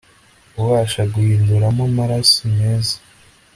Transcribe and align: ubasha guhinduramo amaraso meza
ubasha 0.61 1.01
guhinduramo 1.13 1.81
amaraso 1.89 2.39
meza 2.57 2.95